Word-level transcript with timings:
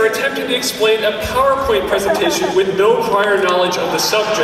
are 0.00 0.06
attempting 0.06 0.46
to 0.48 0.56
explain 0.56 1.04
a 1.04 1.10
PowerPoint 1.20 1.86
presentation 1.86 2.54
with 2.56 2.78
no 2.78 3.06
prior 3.10 3.42
knowledge 3.42 3.76
of 3.76 3.92
the 3.92 3.98
subject. 3.98 4.40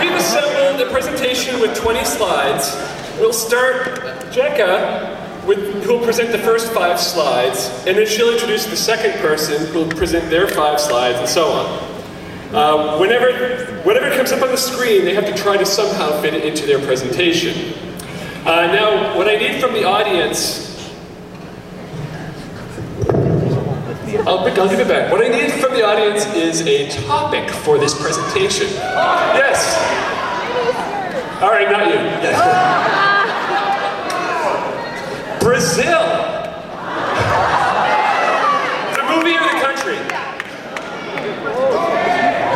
We've 0.00 0.14
assembled 0.14 0.80
a 0.80 0.90
presentation 0.92 1.58
with 1.58 1.76
20 1.76 2.04
slides. 2.04 2.72
We'll 3.18 3.32
start 3.32 3.98
Jekka, 4.30 5.16
who'll 5.82 6.04
present 6.04 6.30
the 6.30 6.38
first 6.38 6.72
five 6.72 7.00
slides, 7.00 7.68
and 7.88 7.98
then 7.98 8.06
she'll 8.06 8.32
introduce 8.32 8.64
the 8.66 8.76
second 8.76 9.18
person 9.20 9.66
who'll 9.72 9.88
present 9.88 10.30
their 10.30 10.46
five 10.46 10.78
slides, 10.80 11.18
and 11.18 11.28
so 11.28 11.46
on. 11.48 12.54
Uh, 12.54 12.98
whenever, 12.98 13.82
whatever 13.82 14.14
comes 14.14 14.30
up 14.30 14.40
on 14.42 14.50
the 14.50 14.56
screen, 14.56 15.04
they 15.04 15.14
have 15.14 15.26
to 15.26 15.34
try 15.34 15.56
to 15.56 15.66
somehow 15.66 16.20
fit 16.22 16.32
it 16.32 16.44
into 16.44 16.64
their 16.64 16.78
presentation. 16.86 17.74
Uh, 18.46 18.66
now, 18.68 19.16
what 19.16 19.26
I 19.26 19.34
need 19.34 19.60
from 19.60 19.72
the 19.72 19.82
audience 19.82 20.63
I'll, 24.26 24.38
I'll 24.38 24.68
give 24.68 24.80
it 24.80 24.88
back. 24.88 25.12
What 25.12 25.22
I 25.22 25.28
need 25.28 25.52
from 25.52 25.74
the 25.74 25.84
audience 25.84 26.24
is 26.34 26.62
a 26.62 26.88
topic 27.06 27.50
for 27.50 27.78
this 27.78 27.92
presentation. 28.00 28.68
Yes. 28.68 29.76
All 31.42 31.50
right, 31.50 31.70
not 31.70 31.86
you. 31.88 31.94
Yes. 32.24 32.40
Brazil. 35.42 36.00
The 38.96 39.02
movie 39.14 39.36
or 39.36 39.44
the 39.44 39.60
country? 39.60 39.98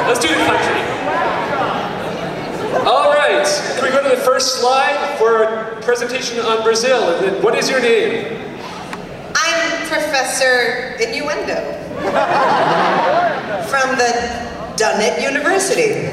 Let's 0.09 0.21
do 0.21 0.29
the 0.29 0.45
country. 0.47 0.80
All 2.87 3.13
right. 3.13 3.45
Can 3.77 3.85
we 3.85 3.91
go 3.91 4.03
to 4.03 4.09
the 4.09 4.23
first 4.23 4.61
slide 4.63 5.19
for 5.19 5.45
our 5.45 5.75
presentation 5.83 6.41
on 6.41 6.63
Brazil? 6.63 7.21
What 7.43 7.55
is 7.59 7.69
your 7.69 7.83
name? 7.83 8.48
Professor 10.19 10.99
Innuendo 10.99 11.63
from 13.69 13.97
the 13.97 14.11
Dunnett 14.75 15.23
University. 15.23 16.10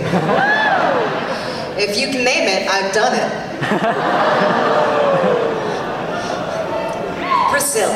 If 1.76 1.98
you 1.98 2.12
can 2.12 2.24
name 2.24 2.48
it, 2.48 2.68
I've 2.70 2.94
done 2.94 3.16
it. 3.16 3.32
Brazil, 7.50 7.90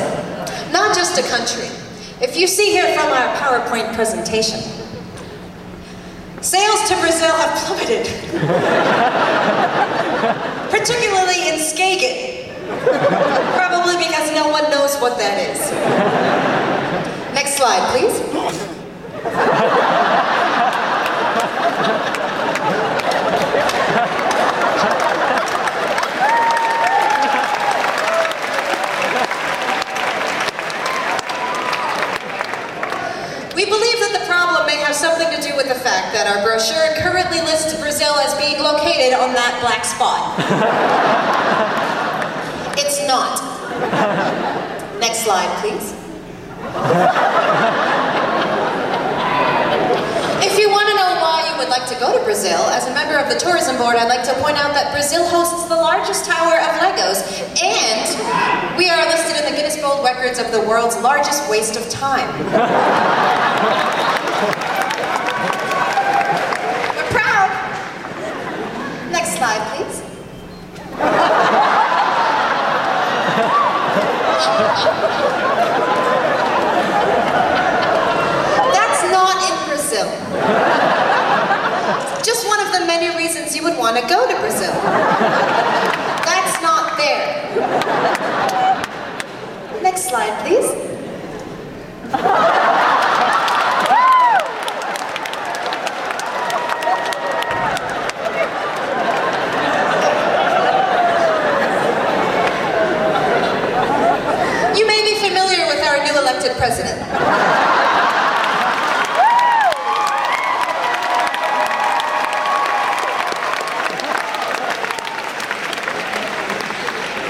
not 0.72 0.96
just 0.96 1.20
a 1.20 1.24
country. 1.30 1.70
If 2.20 2.36
you 2.36 2.48
see 2.48 2.72
here 2.72 2.92
from 2.96 3.10
our 3.10 3.36
PowerPoint 3.36 3.94
presentation, 3.94 4.62
sales 6.42 6.90
to 6.90 6.96
Brazil 7.02 7.36
have 7.36 7.56
plummeted, 7.60 8.08
particularly 10.72 11.50
in 11.50 11.60
Skagen. 11.60 12.39
Probably 12.70 13.98
because 13.98 14.31
no 14.34 14.48
one 14.50 14.70
knows 14.70 14.95
what 15.02 15.17
that 15.17 15.38
is. 15.39 15.59
Next 17.34 17.58
slide, 17.58 17.81
please. 17.92 18.20
We 33.56 33.66
believe 33.66 34.00
that 34.00 34.14
the 34.14 34.26
problem 34.26 34.66
may 34.67 34.78
have 34.78 34.95
something 34.95 35.28
to 35.36 35.42
do 35.42 35.56
with 35.58 35.67
the 35.67 35.76
fact 35.76 36.14
that 36.14 36.28
our 36.28 36.44
brochure 36.45 36.95
currently 37.04 37.42
lists 37.42 37.73
Brazil 37.81 38.16
as 38.23 38.33
being 38.39 38.61
located 38.61 39.14
on 39.14 39.33
that 39.33 39.59
black 39.59 39.83
spot. 39.83 40.38
It's 42.80 43.06
not. 43.06 43.42
Next 45.02 45.26
slide, 45.26 45.50
please. 45.59 45.94
If 50.42 50.60
you 50.60 50.70
want 50.70 50.90
to 50.90 50.96
know 50.96 51.16
why 51.24 51.48
you 51.50 51.58
would 51.58 51.70
like 51.70 51.88
to 51.88 51.96
go 51.96 52.18
to 52.18 52.24
Brazil, 52.26 52.60
as 52.76 52.86
a 52.88 52.94
member 52.94 53.17
of 53.17 53.30
the 53.30 53.39
tourism 53.39 53.78
board, 53.78 53.95
I'd 53.95 54.10
like 54.10 54.23
to 54.26 54.33
point 54.44 54.58
out 54.58 54.73
that 54.73 54.92
Brazil 54.92 55.26
hosts 55.28 55.70
the 55.70 55.76
largest 55.76 56.26
tower 56.26 56.60
of 56.60 56.76
Legos, 56.83 57.23
and 57.64 58.78
we 58.78 58.89
are 58.89 59.06
listed 59.08 59.38
in 59.39 59.45
the 59.50 59.56
Guinness 59.56 59.82
World 59.82 60.04
Records 60.04 60.38
of 60.38 60.52
the 60.52 60.60
world's 60.67 60.98
largest 61.00 61.50
waste 61.50 61.78
of 61.78 61.89
time. 61.89 62.28
We're 66.92 67.08
proud. 67.16 67.50
Next 69.12 69.38
slide, 69.38 69.64
please. 69.76 70.04
That's 79.00 79.04
not 79.12 79.38
in 79.50 79.56
Brazil. 79.68 80.29
Just 82.23 82.45
one 82.48 82.60
of 82.66 82.72
the 82.73 82.86
many 82.86 83.16
reasons 83.17 83.55
you 83.55 83.64
would 83.64 83.77
want 83.77 83.95
to 83.98 84.02
go 84.08 84.27
to 84.27 84.36
Brazil. 84.39 84.73
That's 86.26 86.61
not 86.61 86.98
there. 86.98 87.50
Next 89.82 90.10
slide, 90.10 90.38
please. 90.45 90.70
You 104.77 104.86
may 104.88 105.02
be 105.04 105.16
familiar 105.20 105.66
with 105.67 105.82
our 105.83 106.04
new 106.04 106.17
elected 106.17 106.56
president. 106.58 107.00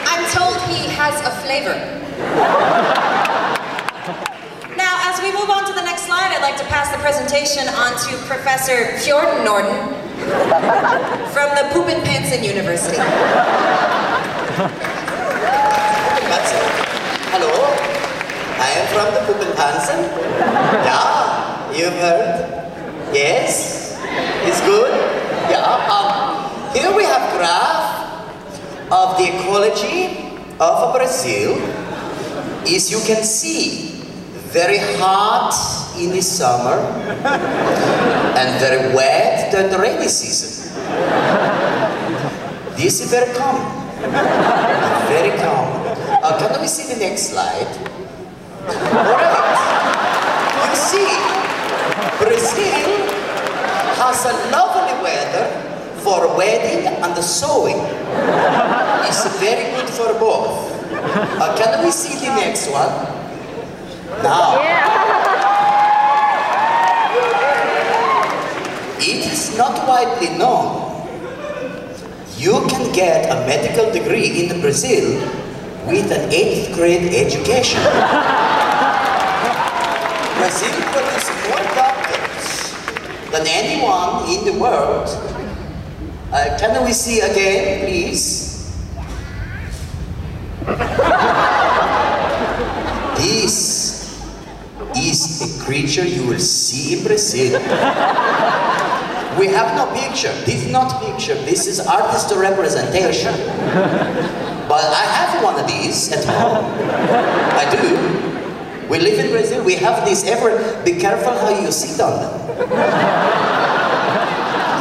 I'm 0.06 0.26
told 0.32 0.58
he 0.70 0.88
has 0.90 1.22
a 1.26 1.29
flavor. 1.40 1.76
Now, 4.76 5.00
as 5.10 5.22
we 5.22 5.32
move 5.32 5.50
on 5.50 5.66
to 5.66 5.74
the 5.74 5.84
next 5.84 6.04
slide, 6.04 6.32
I'd 6.32 6.42
like 6.42 6.58
to 6.58 6.66
pass 6.66 6.92
the 6.92 6.98
presentation 7.00 7.68
on 7.70 7.92
to 8.08 8.18
Professor 8.28 8.96
Fjorden 9.00 9.44
Norden 9.44 9.96
from 11.32 11.50
the 11.56 11.70
Poopin 11.74 12.04
Pansen 12.04 12.44
University. 12.44 12.98
Hello, 17.32 17.54
I 18.58 18.70
am 18.76 18.86
from 18.92 19.08
the 19.14 19.22
Puppenhansen. 19.26 20.02
Yeah, 20.84 21.72
you've 21.72 21.94
heard? 21.94 23.14
Yes, 23.14 23.98
it's 24.46 24.62
good. 24.62 24.92
Yeah. 25.50 25.64
Um, 25.90 26.74
here 26.76 26.96
we 26.96 27.04
have 27.04 27.32
graph 27.38 28.92
of 28.92 29.18
the 29.18 29.28
ecology 29.40 30.29
of 30.60 30.94
Brazil. 30.94 31.56
is 32.68 32.92
you 32.92 33.00
can 33.08 33.24
see, 33.24 34.04
very 34.52 34.78
hot 35.00 35.56
in 35.98 36.12
the 36.12 36.22
summer 36.22 36.76
and 38.36 38.50
very 38.60 38.94
wet 38.94 39.52
during 39.52 39.70
the 39.72 39.80
rainy 39.80 40.08
season. 40.08 40.70
This 42.76 43.02
is 43.02 43.10
very 43.12 43.34
common. 43.36 43.66
Very 45.08 45.32
common. 45.40 45.98
Uh, 46.22 46.38
can 46.40 46.62
we 46.62 46.68
see 46.68 46.94
the 46.94 47.00
next 47.00 47.32
slide? 47.32 47.68
Alright. 48.68 49.60
You 50.70 50.76
see, 50.76 51.10
Brazil 52.20 52.90
has 54.00 54.26
a 54.26 54.34
lovely 54.52 54.96
weather 55.04 55.46
for 56.00 56.38
wedding 56.38 56.88
and 56.88 57.24
sewing. 57.24 57.80
It's 59.08 59.26
very 59.40 59.76
good 59.76 59.90
for 59.90 60.14
both. 60.20 60.39
Uh, 61.10 61.58
can 61.58 61.84
we 61.84 61.92
see 61.92 62.20
the 62.26 62.36
next 62.36 62.70
one? 62.70 62.90
Now. 64.22 64.62
It 69.00 69.26
is 69.32 69.58
not 69.58 69.88
widely 69.88 70.38
known. 70.38 71.08
You 72.38 72.66
can 72.70 72.94
get 72.94 73.32
a 73.32 73.48
medical 73.48 73.92
degree 73.92 74.48
in 74.48 74.62
Brazil 74.62 75.20
with 75.88 76.12
an 76.12 76.30
8th 76.30 76.76
grade 76.76 77.14
education. 77.14 77.82
Brazil 80.38 80.76
produces 80.94 81.36
more 81.50 81.64
doctors 81.76 82.76
than 83.32 83.48
anyone 83.48 84.30
in 84.30 84.46
the 84.46 84.54
world. 84.60 85.08
Uh, 86.32 86.58
can 86.60 86.86
we 86.86 86.94
see 86.94 87.20
again, 87.22 87.86
please? 87.86 88.49
This 93.18 94.00
is 94.96 95.42
a 95.42 95.66
creature 95.66 96.06
you 96.06 96.28
will 96.28 96.40
see 96.40 96.98
in 96.98 97.04
Brazil. 97.04 97.60
We 99.38 99.48
have 99.48 99.76
no 99.76 99.86
picture. 99.94 100.34
This 100.44 100.66
is 100.66 100.72
not 100.72 101.02
picture. 101.02 101.36
This 101.46 101.68
is 101.68 101.80
artist 101.80 102.34
representation. 102.36 103.34
But 104.68 104.86
I 104.86 105.06
have 105.18 105.44
one 105.44 105.60
of 105.60 105.68
these 105.68 106.12
at 106.12 106.26
home. 106.26 106.66
I 107.58 107.66
do. 107.72 108.88
We 108.90 109.00
live 109.00 109.20
in 109.20 109.32
Brazil. 109.32 109.64
We 109.64 109.76
have 109.76 110.04
this 110.06 110.26
ever. 110.26 110.84
Be 110.84 110.94
careful 111.00 111.34
how 111.34 111.50
you 111.50 111.72
sit 111.72 112.00
on 112.02 112.20
them. 112.20 112.34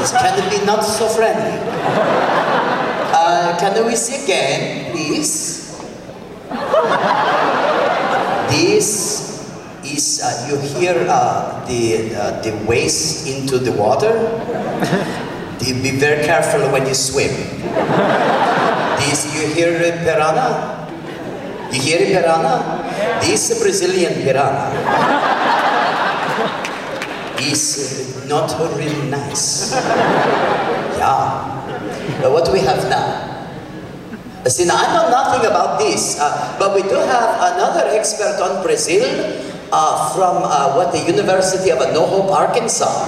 This 0.01 0.13
can 0.13 0.51
be 0.51 0.65
not 0.65 0.83
so 0.83 1.09
friendly. 1.09 1.59
Uh, 3.13 3.57
can 3.59 3.85
we 3.85 3.95
see 3.97 4.25
again, 4.25 4.93
please? 4.93 5.58
This 8.51 9.39
is, 9.85 10.21
uh, 10.23 10.49
you 10.49 10.57
hear 10.79 11.07
uh, 11.09 11.65
the, 11.67 12.15
uh, 12.15 12.41
the 12.43 12.53
waves 12.67 13.27
into 13.27 13.59
the 13.59 13.73
water? 13.73 14.13
Be 15.59 15.91
very 15.99 16.25
careful 16.25 16.71
when 16.73 16.87
you 16.87 16.95
swim. 16.95 17.31
This, 18.99 19.27
you 19.35 19.47
hear 19.55 19.79
piranha? 20.05 20.89
You 21.73 21.81
hear 21.81 21.99
piranha? 21.99 23.21
This 23.21 23.51
is 23.51 23.61
Brazilian 23.61 24.15
piranha. 24.23 24.73
Is 27.41 28.27
not 28.29 28.51
really 28.77 29.11
nice. 29.11 29.73
Yeah. 30.99 31.59
But 32.21 32.33
what 32.33 32.45
do 32.45 32.53
we 32.53 32.61
have 32.61 32.89
now? 32.89 33.28
Uh, 34.45 34.49
See, 34.49 34.65
now 34.65 34.77
I 34.79 34.87
know 34.95 35.11
nothing 35.11 35.47
about 35.51 35.79
this, 35.79 36.19
uh, 36.21 36.57
but 36.59 36.75
we 36.75 36.83
do 36.83 36.95
have 36.95 37.31
another 37.55 37.89
expert 37.91 38.39
on 38.41 38.63
Brazil 38.63 39.03
uh, 39.73 40.15
from 40.15 40.43
uh, 40.47 40.75
what 40.77 40.93
the 40.93 41.03
University 41.11 41.71
of 41.71 41.79
No 41.93 42.07
Hope, 42.07 42.31
Arkansas. 42.31 43.07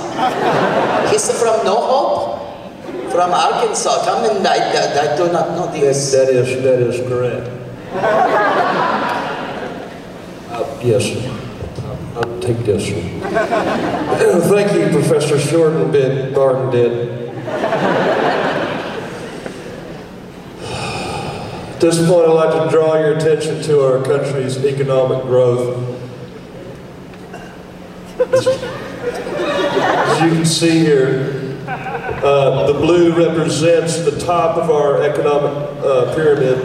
He's 1.11 1.31
from 1.41 1.65
No 1.65 1.77
Hope, 1.79 3.12
from 3.12 3.31
Arkansas. 3.32 4.05
Come 4.05 4.25
and 4.37 4.47
I, 4.47 4.59
I, 4.59 5.15
I 5.15 5.17
do 5.17 5.31
not 5.32 5.50
know 5.56 5.71
this. 5.73 6.12
That 6.12 6.29
is, 6.29 6.62
that 6.62 6.79
is 6.82 7.00
correct. 7.09 7.47
Uh, 10.50 10.67
Yes, 10.82 11.05
sir. 11.05 11.21
I'll- 11.87 12.25
I'll 12.25 12.41
take 12.41 12.59
this 12.65 12.91
one. 12.91 13.21
Uh, 14.21 14.41
Thank 14.50 14.73
you, 14.75 14.88
Professor 14.91 15.38
Shorten 15.38 15.91
did, 15.93 16.35
Barton 16.35 16.71
did. 16.71 17.30
At 21.81 21.93
this 21.93 22.06
point, 22.06 22.29
I'd 22.29 22.32
like 22.32 22.62
to 22.62 22.71
draw 22.71 22.99
your 22.99 23.17
attention 23.17 23.62
to 23.62 23.81
our 23.81 24.05
country's 24.05 24.62
economic 24.67 25.23
growth. 25.23 25.79
As 28.21 28.44
you 30.21 30.29
can 30.29 30.44
see 30.44 30.81
here, 30.81 31.56
uh, 31.67 32.67
the 32.71 32.75
blue 32.75 33.17
represents 33.17 33.97
the 34.00 34.21
top 34.21 34.59
of 34.59 34.71
our 34.71 35.03
economic 35.03 35.53
uh, 35.82 36.15
pyramid. 36.15 36.59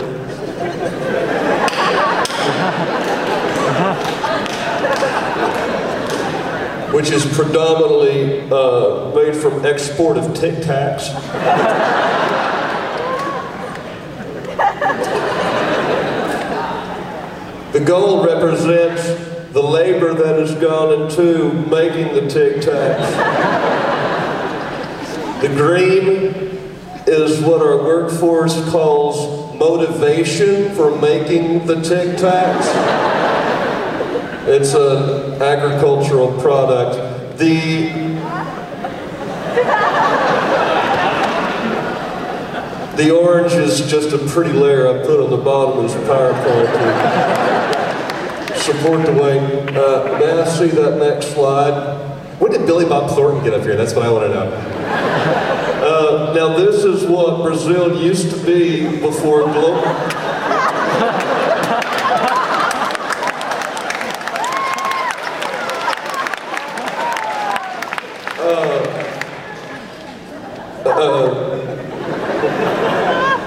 which 6.93 7.09
is 7.09 7.25
predominantly 7.33 8.41
uh, 8.51 9.15
made 9.15 9.35
from 9.35 9.65
export 9.65 10.17
of 10.17 10.33
Tic 10.33 10.55
Tacs. 10.55 12.14
Gold 17.85 18.25
represents 18.25 19.03
the 19.53 19.61
labor 19.61 20.13
that 20.13 20.39
has 20.39 20.55
gone 20.55 21.03
into 21.03 21.53
making 21.69 22.13
the 22.15 22.27
Tic 22.27 22.57
Tacs. 22.57 23.11
The 25.41 25.47
green 25.49 26.33
is 27.07 27.39
what 27.41 27.61
our 27.61 27.77
workforce 27.77 28.55
calls 28.69 29.55
motivation 29.55 30.73
for 30.75 30.99
making 30.99 31.67
the 31.67 31.75
Tic 31.75 32.17
Tacs. 32.17 32.65
It's 34.47 34.73
an 34.73 35.41
agricultural 35.41 36.41
product. 36.41 37.37
The 37.37 38.15
the 42.95 43.11
orange 43.11 43.53
is 43.53 43.89
just 43.89 44.13
a 44.13 44.17
pretty 44.29 44.53
layer 44.53 44.87
I 44.87 45.05
put 45.05 45.19
on 45.19 45.29
the 45.29 45.37
bottom 45.37 45.85
of 45.85 45.91
this 45.91 46.07
PowerPoint 46.07 47.74
support 48.65 49.05
the 49.05 49.13
way. 49.13 49.37
Uh, 49.37 50.17
may 50.17 50.41
I 50.41 50.45
see 50.45 50.69
that 50.69 50.97
next 50.97 51.35
slide? 51.35 51.99
When 52.39 52.51
did 52.51 52.65
Billy 52.65 52.85
Bob 52.85 53.11
Thornton 53.11 53.43
get 53.43 53.53
up 53.53 53.61
here? 53.61 53.75
That's 53.75 53.93
what 53.93 54.03
I 54.03 54.11
want 54.11 54.25
to 54.25 54.33
know. 54.33 54.47
Uh, 55.85 56.33
now 56.35 56.57
this 56.57 56.83
is 56.83 57.05
what 57.05 57.43
Brazil 57.43 58.01
used 58.01 58.31
to 58.31 58.43
be 58.43 58.99
before 58.99 59.43
global. 59.43 59.83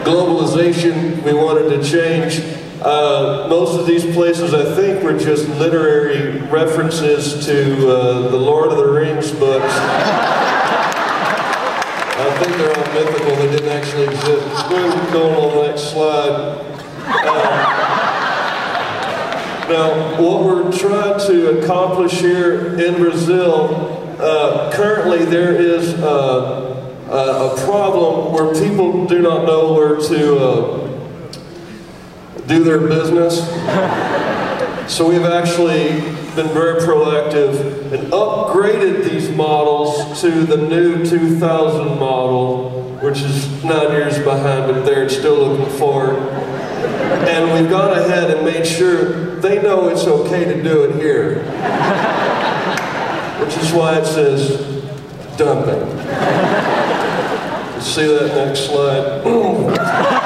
globalization 0.05 1.23
we 1.23 1.35
wanted 1.35 1.69
to 1.69 1.83
change. 1.83 2.68
Uh, 2.81 3.47
most 3.51 3.79
of 3.79 3.87
these 3.87 4.05
places, 4.15 4.55
I 4.55 4.65
think, 4.77 5.03
were 5.03 5.19
just 5.19 5.49
literary 5.49 6.39
references 6.43 7.45
to 7.45 7.91
uh, 7.91 8.29
the 8.29 8.37
Lord 8.37 8.71
of 8.71 8.79
the 8.79 8.87
Rings 8.87 9.33
books. 9.33 9.75
I 12.21 12.31
think 12.39 12.57
they're 12.57 12.77
all 12.77 12.95
mythical, 12.95 13.35
they 13.37 13.51
didn't 13.51 13.69
actually 13.69 14.05
exist. 14.05 14.69
Go 14.69 15.11
going 15.13 15.35
on 15.35 15.57
the 15.57 15.63
next 15.67 15.91
slide. 15.91 16.65
Uh, 17.09 17.79
now, 19.69 20.23
what 20.23 20.45
we're 20.45 20.71
trying 20.71 21.19
to 21.27 21.59
accomplish 21.59 22.13
here 22.13 22.79
in 22.79 22.95
Brazil, 22.95 24.17
uh, 24.21 24.71
currently 24.73 25.25
there 25.25 25.57
is 25.57 25.95
uh, 25.95 26.77
uh, 27.11 27.57
a 27.57 27.65
problem 27.65 28.33
where 28.33 28.55
people 28.55 29.05
do 29.07 29.21
not 29.21 29.47
know 29.47 29.73
where 29.73 29.97
to 29.97 30.88
do 32.49 32.65
their 32.65 32.81
business. 32.81 33.47
So 34.91 35.07
we've 35.07 35.25
actually 35.25 36.01
been 36.35 36.49
very 36.49 36.81
proactive 36.81 37.93
and 37.93 38.11
upgraded 38.11 39.05
these 39.05 39.29
models 39.31 40.19
to 40.23 40.31
the 40.45 40.57
new 40.57 41.05
2000 41.05 41.99
model, 41.99 42.97
which 43.03 43.21
is 43.21 43.65
nine 43.65 43.91
years 43.93 44.19
behind 44.19 44.73
but 44.73 44.85
they're 44.87 45.11
still 45.11 45.37
looking 45.37 45.79
forward. 45.79 46.17
And 47.29 47.53
we've 47.53 47.71
gone 47.71 47.99
ahead 47.99 48.31
and 48.31 48.47
made 48.47 48.67
sure 48.67 49.37
they 49.41 49.61
know 49.61 49.89
it's 49.89 50.05
okay 50.05 50.45
to 50.47 50.63
do 50.63 50.85
it 50.85 50.97
here. 50.97 51.43
Which 53.45 53.57
is 53.59 53.73
why 53.73 53.99
it 53.99 54.07
says 54.07 54.57
dumping. 55.37 55.87
See 57.83 58.07
that 58.07 58.33
next 58.35 58.67
slide? 58.67 60.15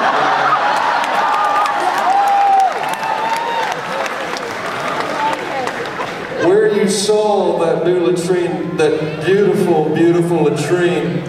Saw 6.93 7.59
that 7.59 7.85
new 7.85 8.05
latrine, 8.05 8.77
that 8.77 9.25
beautiful, 9.25 9.93
beautiful 9.93 10.43
latrine, 10.43 11.23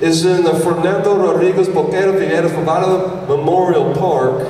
is 0.00 0.26
in 0.26 0.42
the 0.42 0.54
Fernando 0.60 1.16
Rodriguez 1.16 1.68
Boquero 1.68 2.18
Figueres 2.18 2.50
Favela 2.50 3.26
Memorial 3.28 3.94
Park. 3.94 4.42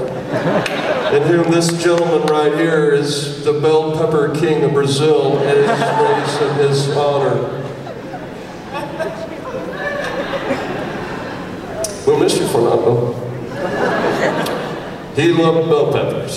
And 1.13 1.25
whom 1.25 1.53
this 1.53 1.71
gentleman 1.81 2.27
right 2.27 2.53
here 2.55 2.91
is 2.91 3.45
the 3.45 3.53
bell 3.61 3.93
pepper 3.97 4.35
king 4.35 4.65
of 4.65 4.73
Brazil, 4.73 5.39
and 5.39 5.51
it 5.51 5.69
is 5.69 5.69
raised 6.01 6.43
in 6.43 6.69
his 6.69 6.97
honor. 6.97 7.63
We'll 12.07 12.19
miss 12.19 12.39
you, 12.39 12.49
Fernando. 12.49 13.13
He 15.15 15.33
loved 15.33 15.69
bell 15.69 15.93
peppers. 15.93 16.35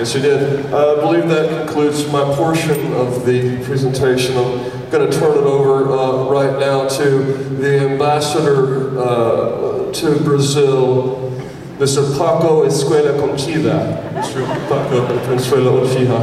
Yes, 0.00 0.14
he 0.14 0.22
did. 0.22 0.64
I 0.72 0.94
believe 0.94 1.28
that 1.28 1.66
concludes 1.66 2.10
my 2.10 2.24
portion 2.34 2.94
of 2.94 3.26
the 3.26 3.62
presentation. 3.64 4.34
I'm 4.34 4.88
going 4.88 5.10
to 5.10 5.12
turn 5.12 5.36
it 5.36 5.44
over 5.44 5.92
uh, 5.92 6.24
right 6.24 6.58
now 6.58 6.88
to 6.88 7.20
the 7.60 7.80
ambassador 7.80 8.98
uh, 8.98 9.92
to 9.92 10.20
Brazil, 10.24 11.30
Mr. 11.76 12.16
Paco 12.16 12.66
Escuela 12.66 13.12
Conchida. 13.20 14.02
Mr. 14.14 14.46
Paco 14.70 15.06
Escuela 15.36 15.70
Conchida. 15.70 16.18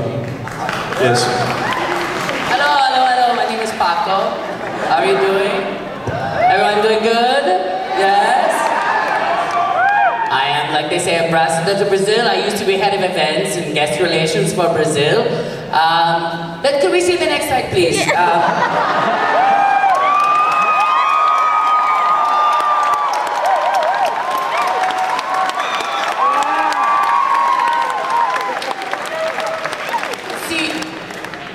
Yes. 0.99 1.23
Hello, 2.49 2.81
hello, 2.81 3.05
hello. 3.05 3.35
My 3.35 3.45
name 3.47 3.59
is 3.59 3.69
Paco. 3.73 4.41
How 4.89 4.97
are 4.97 5.05
you 5.05 5.17
doing? 5.19 5.53
Everyone 6.49 6.81
doing 6.81 7.03
good? 7.03 7.45
Yes? 8.01 8.46
Like 10.73 10.89
they 10.89 10.99
say, 10.99 11.15
ambassador 11.25 11.83
to 11.83 11.89
Brazil. 11.89 12.27
I 12.27 12.45
used 12.45 12.57
to 12.57 12.65
be 12.65 12.73
head 12.77 12.93
of 12.93 13.01
events 13.09 13.55
and 13.57 13.73
guest 13.73 14.01
relations 14.01 14.53
for 14.53 14.67
Brazil. 14.73 15.21
Um, 15.73 16.61
but 16.61 16.81
could 16.81 16.91
we 16.91 17.01
see 17.01 17.15
the 17.17 17.25
next 17.25 17.47
slide, 17.47 17.69
please? 17.71 17.99
Um, 18.15 19.47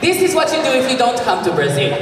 This 0.03 0.21
is 0.21 0.35
what 0.35 0.51
you 0.53 0.61
do 0.65 0.71
if 0.71 0.91
you 0.91 0.99
don't 0.99 1.17
come 1.21 1.45
to 1.45 1.53
Brazil. 1.53 1.93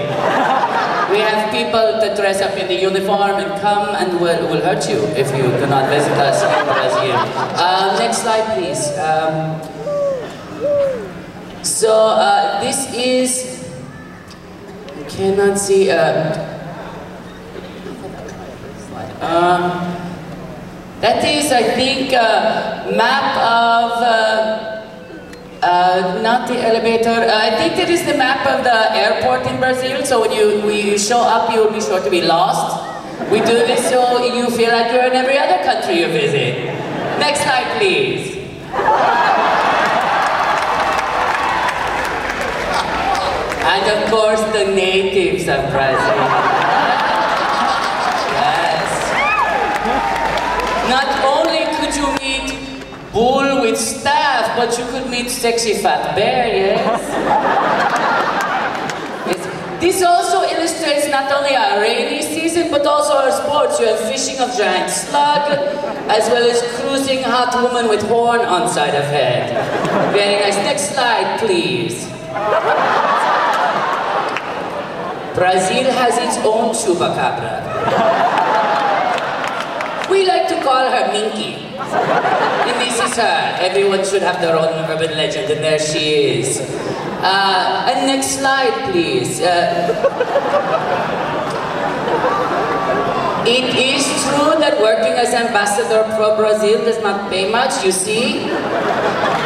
That 2.00 2.16
dress 2.16 2.40
up 2.40 2.56
in 2.56 2.66
the 2.66 2.80
uniform 2.80 3.32
and 3.36 3.60
come 3.60 3.94
and 3.94 4.18
will, 4.22 4.48
will 4.48 4.62
hurt 4.62 4.88
you 4.88 5.04
if 5.20 5.28
you 5.36 5.42
do 5.42 5.66
not 5.66 5.90
visit 5.90 6.12
us 6.12 6.40
in 6.40 6.64
Brazil. 6.64 7.12
Uh, 7.60 7.98
next 7.98 8.22
slide, 8.22 8.56
please. 8.56 8.88
Um, 8.96 9.60
so 11.62 11.92
uh, 11.92 12.58
this 12.62 12.88
is, 12.94 13.68
I 14.96 15.02
cannot 15.10 15.58
see, 15.58 15.90
uh, 15.90 16.32
um, 19.20 19.70
that 21.02 21.22
is, 21.22 21.52
I 21.52 21.62
think, 21.74 22.14
a 22.14 22.94
map 22.96 23.36
of, 23.36 23.92
uh, 24.02 24.69
not 26.30 26.46
the 26.46 26.58
elevator, 26.62 27.10
uh, 27.10 27.46
I 27.46 27.50
think 27.58 27.74
that 27.74 27.90
is 27.90 28.06
the 28.06 28.16
map 28.16 28.46
of 28.46 28.62
the 28.62 28.78
airport 29.04 29.42
in 29.50 29.58
Brazil, 29.58 30.04
so 30.06 30.20
when 30.20 30.30
you, 30.30 30.46
you 30.70 30.96
show 30.96 31.18
up, 31.18 31.50
you 31.52 31.58
will 31.64 31.72
be 31.72 31.80
sure 31.80 32.00
to 32.00 32.10
be 32.10 32.22
lost. 32.22 32.86
We 33.32 33.38
do 33.40 33.56
this 33.70 33.82
so 33.90 34.00
you 34.22 34.46
feel 34.58 34.70
like 34.70 34.92
you're 34.92 35.08
in 35.10 35.16
every 35.22 35.38
other 35.44 35.58
country 35.64 35.98
you 36.02 36.06
visit. 36.06 36.54
Next 37.18 37.42
slide, 37.42 37.68
please. 37.78 38.38
And 43.72 43.84
of 43.94 44.00
course, 44.14 44.42
the 44.54 44.66
natives 44.70 45.48
of 45.56 45.60
Brazil. 45.74 46.22
Yes. 48.38 48.88
Not 50.94 51.10
only 51.34 51.62
could 51.76 51.92
you 52.00 52.08
meet 52.22 52.48
bull 53.12 53.62
with 53.62 53.76
staff, 53.76 54.19
but 54.60 54.76
you 54.78 54.84
could 54.92 55.08
meet 55.08 55.30
sexy 55.30 55.72
fat 55.72 56.14
bear, 56.14 56.46
yes? 56.46 57.00
This 59.80 60.02
also 60.02 60.42
illustrates 60.42 61.08
not 61.08 61.32
only 61.32 61.56
our 61.56 61.80
rainy 61.80 62.20
season, 62.20 62.70
but 62.70 62.84
also 62.84 63.14
our 63.14 63.32
sports. 63.32 63.80
You 63.80 63.86
have 63.86 64.00
fishing 64.00 64.38
of 64.38 64.54
giant 64.54 64.90
slug, 64.90 65.48
as 66.12 66.28
well 66.28 66.44
as 66.44 66.60
cruising 66.76 67.22
hot 67.22 67.56
woman 67.62 67.88
with 67.88 68.02
horn 68.02 68.40
on 68.40 68.68
side 68.68 68.94
of 68.94 69.04
head. 69.04 69.48
Very 70.12 70.38
nice. 70.44 70.56
Next 70.56 70.92
slide, 70.92 71.40
please. 71.40 72.04
Brazil 75.40 75.88
has 75.96 76.18
its 76.20 76.36
own 76.44 76.74
chupacabra. 76.76 77.64
We 80.10 80.26
like 80.26 80.48
to 80.48 80.62
call 80.62 80.84
her 80.90 81.10
Minky. 81.14 81.69
And 81.92 82.80
this 82.80 82.98
is 83.00 83.16
her. 83.16 83.56
Everyone 83.60 84.04
should 84.04 84.22
have 84.22 84.40
their 84.40 84.56
own 84.56 84.72
urban 84.90 85.16
legend, 85.16 85.50
and 85.50 85.62
there 85.62 85.78
she 85.78 86.38
is. 86.40 86.60
Uh, 87.22 87.90
and 87.92 88.06
next 88.06 88.38
slide, 88.38 88.92
please. 88.92 89.40
Uh, 89.40 89.92
it 93.46 93.74
is 93.76 94.04
true 94.24 94.58
that 94.60 94.80
working 94.80 95.12
as 95.12 95.34
ambassador 95.34 96.04
pro 96.16 96.36
Brazil 96.36 96.84
does 96.84 97.02
not 97.02 97.30
pay 97.30 97.50
much, 97.50 97.84
you 97.84 97.92
see. 97.92 98.48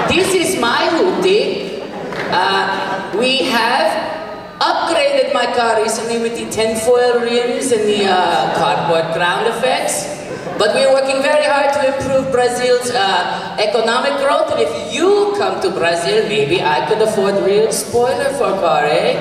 This 0.08 0.34
is 0.34 0.60
my 0.60 0.88
hoopty. 0.94 1.82
Uh, 2.30 3.10
we 3.18 3.38
have 3.38 4.12
upgraded 4.60 5.32
my 5.34 5.46
car 5.54 5.82
recently 5.82 6.18
with 6.18 6.36
the 6.36 6.48
tinfoil 6.50 7.20
rims 7.20 7.72
and 7.72 7.82
the 7.88 8.06
uh, 8.06 8.54
cardboard 8.56 9.14
ground 9.14 9.46
effects. 9.46 10.23
But 10.58 10.74
we're 10.74 10.92
working 10.92 11.22
very 11.22 11.44
hard 11.44 11.72
to 11.74 11.86
improve 11.94 12.30
Brazil's 12.30 12.90
uh, 12.90 13.56
economic 13.58 14.18
growth. 14.20 14.50
And 14.52 14.60
if 14.60 14.92
you 14.94 15.34
come 15.36 15.60
to 15.62 15.70
Brazil, 15.70 16.28
maybe 16.28 16.62
I 16.62 16.86
could 16.86 17.00
afford 17.02 17.42
real 17.44 17.72
spoiler 17.72 18.32
for 18.34 18.52
a 18.54 18.58
car, 18.60 18.84
eh? 18.84 19.16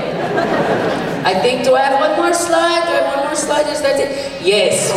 I 1.26 1.34
think, 1.40 1.64
do 1.64 1.74
I 1.76 1.82
have 1.82 2.00
one 2.00 2.16
more 2.18 2.34
slide? 2.34 2.86
Do 2.86 2.92
I 2.92 2.96
have 3.02 3.16
one 3.16 3.26
more 3.28 3.36
slide? 3.36 3.68
Is 3.68 3.82
that 3.82 4.00
it? 4.00 4.42
Yes. 4.44 4.92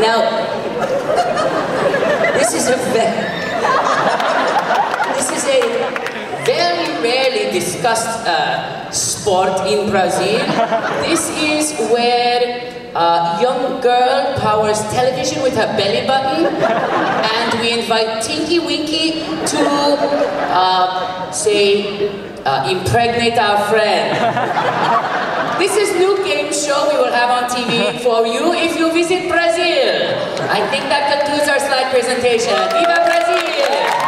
Now, 0.00 0.20
this 2.38 2.54
is 2.54 2.68
a 2.68 2.76
this 5.14 5.30
is 5.30 5.44
a 5.44 5.99
very 6.44 7.02
rarely 7.02 7.52
discussed 7.52 8.26
uh, 8.26 8.90
sport 8.90 9.66
in 9.66 9.90
Brazil. 9.90 10.38
This 11.02 11.28
is 11.38 11.78
where 11.90 12.90
a 12.94 13.38
young 13.40 13.80
girl 13.80 14.36
powers 14.38 14.80
television 14.92 15.42
with 15.42 15.54
her 15.54 15.66
belly 15.76 16.06
button, 16.06 16.46
and 16.46 17.60
we 17.60 17.72
invite 17.80 18.22
Tinky 18.22 18.58
Winky 18.58 19.20
to, 19.46 19.62
uh, 20.50 21.30
say, 21.30 22.08
uh, 22.44 22.68
impregnate 22.68 23.38
our 23.38 23.68
friend. 23.68 24.16
This 25.60 25.76
is 25.76 25.94
new 25.98 26.16
game 26.24 26.52
show 26.52 26.88
we 26.90 26.96
will 26.96 27.12
have 27.12 27.30
on 27.30 27.50
TV 27.50 28.00
for 28.00 28.26
you 28.26 28.54
if 28.54 28.78
you 28.78 28.90
visit 28.92 29.28
Brazil. 29.28 30.16
I 30.48 30.66
think 30.70 30.88
that 30.88 31.20
concludes 31.20 31.48
our 31.48 31.60
slide 31.60 31.92
presentation. 31.92 32.56
Viva 32.72 33.04
Brazil! 33.04 33.99